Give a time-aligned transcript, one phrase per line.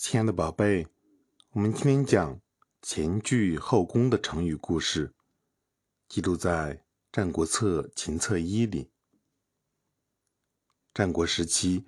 [0.00, 0.86] 亲爱的宝贝，
[1.50, 2.40] 我们今天讲
[2.80, 5.12] 前倨后恭的成语故事，
[6.08, 6.76] 记录在
[7.10, 8.92] 《战国策·秦策一》里。
[10.94, 11.84] 战国时期，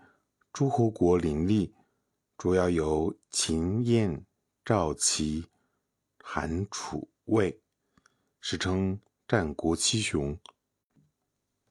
[0.52, 1.72] 诸侯国林立，
[2.36, 4.26] 主要由秦、燕、
[4.64, 5.46] 赵、齐、
[6.18, 7.62] 韩、楚、魏，
[8.40, 10.36] 史称战国七雄。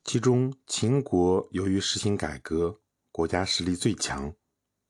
[0.05, 2.79] 其中，秦国由于实行改革，
[3.11, 4.33] 国家实力最强。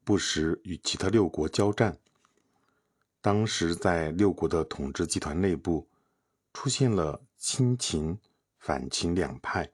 [0.09, 1.99] 不时与其他六国交战。
[3.21, 5.87] 当时在六国的统治集团内部，
[6.51, 8.17] 出现了亲秦、
[8.57, 9.69] 反秦两派。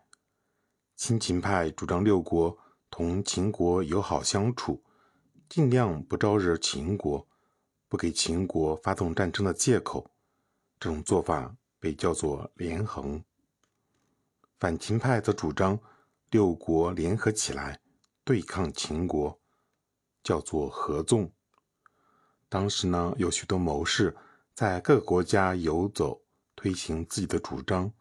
[0.97, 2.57] 亲秦派主张六国
[2.91, 4.83] 同秦国友好相处，
[5.47, 7.25] 尽量不招惹秦国，
[7.87, 10.11] 不给秦国发动战争的借口。
[10.77, 13.23] 这种做法被叫做连横。
[14.59, 15.79] 反秦派则主张
[16.29, 17.79] 六国联合起来
[18.25, 19.39] 对抗秦国。
[20.25, 21.31] 叫做合纵。
[22.49, 24.17] 当时呢，有许多谋士
[24.53, 26.21] 在各个国家游走，
[26.55, 27.93] 推行自己的主张。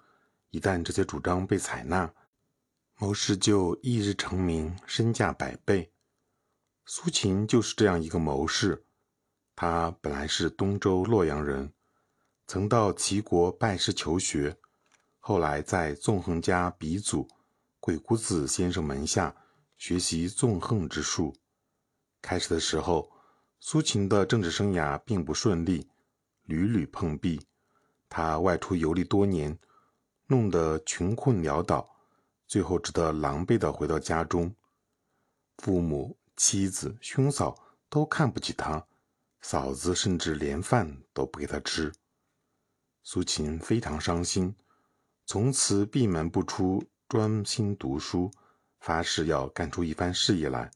[0.50, 2.12] 一旦这些主张被采纳，
[2.96, 5.92] 谋士就一日成名，身价百倍。
[6.86, 8.86] 苏秦就是这样一个谋士。
[9.56, 11.72] 他本来是东周洛阳人，
[12.46, 14.56] 曾到齐国拜师求学，
[15.18, 17.28] 后来在纵横家鼻祖
[17.80, 19.34] 鬼谷子先生门下
[19.76, 21.36] 学习纵横之术。
[22.24, 23.12] 开始的时候，
[23.60, 25.86] 苏秦的政治生涯并不顺利，
[26.44, 27.38] 屡屡碰壁。
[28.08, 29.58] 他外出游历多年，
[30.26, 31.86] 弄得穷困潦倒，
[32.46, 34.50] 最后只得狼狈地回到家中。
[35.58, 37.54] 父母、妻子、兄嫂
[37.90, 38.82] 都看不起他，
[39.42, 41.92] 嫂子甚至连饭都不给他吃。
[43.02, 44.56] 苏秦非常伤心，
[45.26, 48.30] 从此闭门不出，专心读书，
[48.80, 50.70] 发誓要干出一番事业来。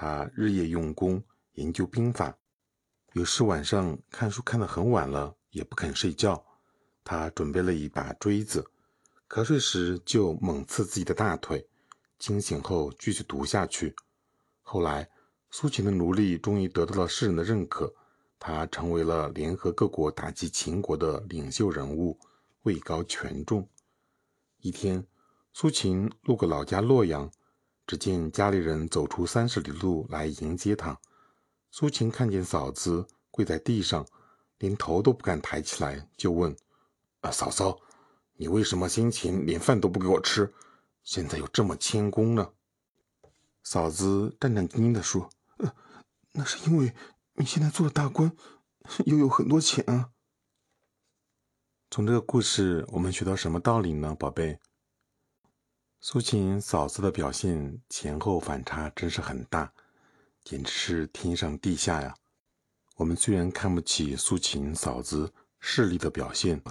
[0.00, 1.20] 他日夜用功
[1.54, 2.38] 研究兵法，
[3.14, 6.40] 有时晚上看书看得很晚了，也不肯睡觉。
[7.02, 8.64] 他准备了一把锥子，
[9.28, 11.66] 瞌睡时就猛刺自己的大腿，
[12.16, 13.96] 清醒后继续读下去。
[14.62, 15.10] 后来，
[15.50, 17.92] 苏秦的奴隶终于得到了世人的认可，
[18.38, 22.16] 他成为了联合各国打击秦国的领袖人物，
[22.62, 23.68] 位高权重。
[24.60, 25.04] 一天，
[25.52, 27.28] 苏秦路过老家洛阳。
[27.88, 31.00] 只见家里人走出三十里路来迎接他。
[31.70, 34.06] 苏秦看见嫂子跪在地上，
[34.58, 36.54] 连头都不敢抬起来，就问
[37.22, 37.78] ：“啊，嫂嫂，
[38.34, 40.52] 你为什么先前连饭都不给我吃，
[41.02, 42.50] 现在又这么谦恭呢？”
[43.64, 45.74] 嫂子战战兢兢地说：“呃，
[46.32, 46.92] 那是因为
[47.36, 48.30] 你现在做了大官，
[49.06, 50.10] 又有很多钱啊。”
[51.90, 54.60] 从这个故事，我们学到什么道理呢，宝贝？
[56.00, 59.70] 苏秦嫂子的表现前后反差真是很大，
[60.44, 62.14] 简直是天上地下呀！
[62.94, 66.62] 我们虽然看不起苏秦嫂子势力的表现，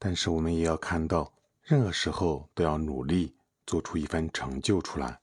[0.00, 1.32] 但是我们也要看到，
[1.62, 5.20] 任何时候都要努力做出一番成就出来。